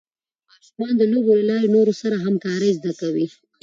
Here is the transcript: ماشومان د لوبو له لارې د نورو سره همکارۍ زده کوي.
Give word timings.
ماشومان 0.49 0.93
د 0.97 1.01
لوبو 1.11 1.31
له 1.39 1.43
لارې 1.49 1.67
د 1.69 1.73
نورو 1.75 1.93
سره 2.01 2.15
همکارۍ 2.25 2.69
زده 2.77 2.91
کوي. 3.01 3.27